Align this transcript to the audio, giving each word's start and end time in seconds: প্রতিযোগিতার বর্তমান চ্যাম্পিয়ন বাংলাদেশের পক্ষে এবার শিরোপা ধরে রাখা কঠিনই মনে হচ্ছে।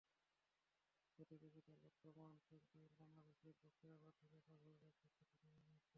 প্রতিযোগিতার 1.19 1.77
বর্তমান 1.83 2.31
চ্যাম্পিয়ন 2.41 2.87
বাংলাদেশের 2.99 3.55
পক্ষে 3.61 3.85
এবার 3.95 4.11
শিরোপা 4.19 4.53
ধরে 4.55 4.77
রাখা 4.79 5.07
কঠিনই 5.17 5.51
মনে 5.57 5.71
হচ্ছে। 5.71 5.89